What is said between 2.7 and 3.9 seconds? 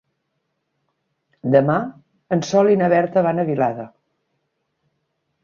i na Berta van a Vilada.